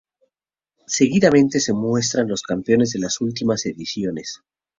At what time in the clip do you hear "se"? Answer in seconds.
1.59-1.73